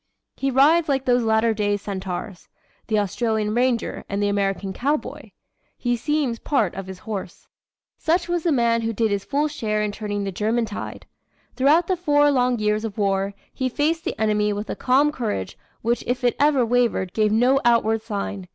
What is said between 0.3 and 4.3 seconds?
He rides like those latter day centaurs the Australian ranger and the